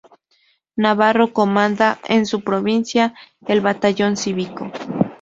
[0.77, 3.13] Navarro comandaba en su provincia
[3.45, 4.71] el Batallón Cívico.